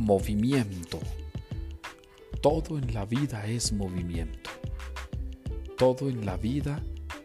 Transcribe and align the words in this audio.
movimiento. 0.00 0.98
Todo 2.40 2.78
en 2.78 2.94
la 2.94 3.04
vida 3.04 3.46
es 3.46 3.70
movimiento. 3.70 4.50
Todo 5.76 6.08
en 6.08 6.24
la 6.24 6.38
vida 6.38 6.82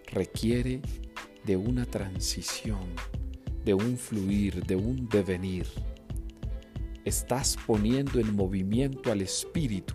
requiere 0.07 0.81
de 1.45 1.55
una 1.55 1.85
transición, 1.85 2.83
de 3.63 3.73
un 3.73 3.97
fluir, 3.97 4.65
de 4.65 4.75
un 4.75 5.07
devenir. 5.07 5.65
Estás 7.05 7.57
poniendo 7.65 8.19
en 8.19 8.35
movimiento 8.35 9.09
al 9.09 9.21
espíritu. 9.21 9.93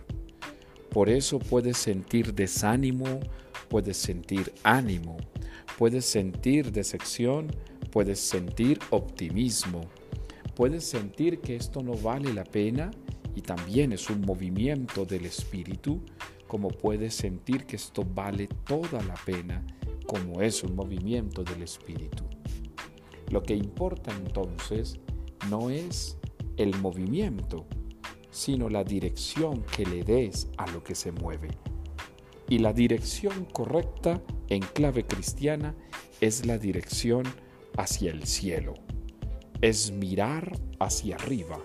Por 0.91 1.11
eso 1.11 1.39
puedes 1.39 1.77
sentir 1.77 2.33
desánimo, 2.35 3.21
puedes 3.69 3.99
sentir 3.99 4.55
ánimo, 4.63 5.19
puedes 5.77 6.07
sentir 6.07 6.73
decepción, 6.73 7.49
puedes 7.93 8.21
sentir 8.21 8.79
optimismo, 8.89 9.83
puedes 10.61 10.85
sentir 10.85 11.41
que 11.41 11.57
esto 11.57 11.83
no 11.83 11.95
vale 11.95 12.35
la 12.35 12.45
pena 12.45 12.91
y 13.35 13.41
también 13.41 13.95
es 13.95 14.11
un 14.11 14.21
movimiento 14.21 15.07
del 15.07 15.25
espíritu, 15.25 16.03
como 16.47 16.69
puedes 16.69 17.15
sentir 17.15 17.65
que 17.65 17.77
esto 17.77 18.05
vale 18.05 18.47
toda 18.67 19.03
la 19.05 19.15
pena, 19.25 19.67
como 20.07 20.43
es 20.43 20.63
un 20.63 20.77
movimiento 20.77 21.45
del 21.45 21.63
espíritu. 21.63 22.25
Lo 23.31 23.43
que 23.43 23.55
importa 23.55 24.15
entonces 24.15 25.01
no 25.49 25.71
es 25.71 26.19
el 26.59 26.77
movimiento, 26.77 27.65
sino 28.31 28.69
la 28.69 28.85
dirección 28.85 29.63
que 29.75 29.87
le 29.87 30.05
des 30.05 30.51
a 30.59 30.71
lo 30.73 30.85
que 30.85 30.95
se 30.95 31.11
mueve. 31.11 31.49
Y 32.51 32.59
la 32.59 32.75
dirección 32.75 33.47
correcta 33.47 34.23
en 34.49 34.61
clave 34.61 35.07
cristiana 35.07 35.75
es 36.21 36.45
la 36.45 36.59
dirección 36.59 37.25
hacia 37.79 38.11
el 38.11 38.27
cielo. 38.27 38.75
Es 39.63 39.93
mirar 39.93 40.59
hacia 40.79 41.17
arriba. 41.17 41.59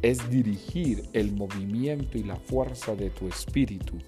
Es 0.00 0.30
dirigir 0.30 1.02
el 1.12 1.32
movimiento 1.32 2.16
y 2.16 2.22
la 2.22 2.36
fuerza 2.36 2.94
de 2.94 3.10
tu 3.10 3.28
espíritu, 3.28 3.98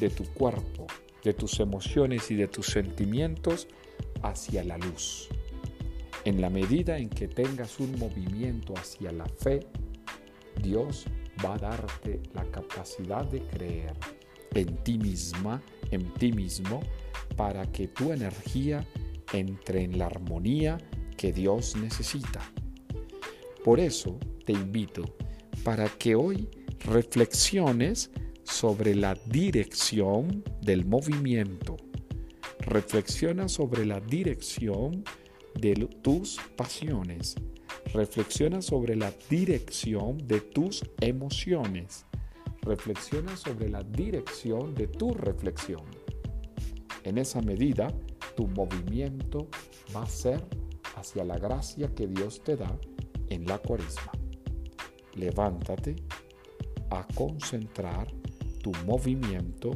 de 0.00 0.08
tu 0.08 0.24
cuerpo, 0.32 0.86
de 1.22 1.34
tus 1.34 1.60
emociones 1.60 2.30
y 2.30 2.36
de 2.36 2.48
tus 2.48 2.66
sentimientos 2.66 3.68
hacia 4.22 4.64
la 4.64 4.78
luz. 4.78 5.28
En 6.24 6.40
la 6.40 6.48
medida 6.48 6.96
en 6.96 7.10
que 7.10 7.28
tengas 7.28 7.78
un 7.78 7.98
movimiento 7.98 8.72
hacia 8.74 9.12
la 9.12 9.26
fe, 9.26 9.66
Dios 10.62 11.04
va 11.44 11.56
a 11.56 11.58
darte 11.58 12.22
la 12.32 12.44
capacidad 12.50 13.26
de 13.26 13.42
creer 13.48 13.92
en 14.54 14.76
ti 14.82 14.96
misma, 14.96 15.60
en 15.90 16.14
ti 16.14 16.32
mismo, 16.32 16.80
para 17.36 17.70
que 17.70 17.88
tu 17.88 18.12
energía 18.12 18.86
entre 19.34 19.82
en 19.82 19.98
la 19.98 20.06
armonía 20.06 20.78
que 21.18 21.32
Dios 21.32 21.76
necesita. 21.76 22.40
Por 23.64 23.80
eso 23.80 24.18
te 24.44 24.52
invito 24.52 25.04
para 25.64 25.88
que 25.88 26.14
hoy 26.14 26.48
reflexiones 26.80 28.10
sobre 28.42 28.94
la 28.94 29.14
dirección 29.26 30.42
del 30.60 30.84
movimiento. 30.84 31.76
Reflexiona 32.60 33.48
sobre 33.48 33.86
la 33.86 34.00
dirección 34.00 35.04
de 35.60 35.74
tus 36.02 36.38
pasiones. 36.56 37.36
Reflexiona 37.92 38.62
sobre 38.62 38.96
la 38.96 39.12
dirección 39.28 40.18
de 40.26 40.40
tus 40.40 40.82
emociones 41.00 42.06
reflexiona 42.62 43.36
sobre 43.36 43.68
la 43.68 43.82
dirección 43.82 44.74
de 44.74 44.86
tu 44.86 45.12
reflexión. 45.14 45.82
En 47.04 47.18
esa 47.18 47.42
medida, 47.42 47.92
tu 48.36 48.46
movimiento 48.46 49.48
va 49.94 50.04
a 50.04 50.06
ser 50.06 50.42
hacia 50.96 51.24
la 51.24 51.38
gracia 51.38 51.92
que 51.94 52.06
Dios 52.06 52.42
te 52.42 52.56
da 52.56 52.78
en 53.32 53.46
la 53.46 53.58
cuaresma. 53.58 54.12
Levántate 55.14 55.96
a 56.90 57.06
concentrar 57.14 58.06
tu 58.62 58.72
movimiento 58.84 59.70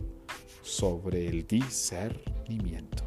sobre 0.63 1.27
el 1.27 1.47
discernimiento. 1.47 3.06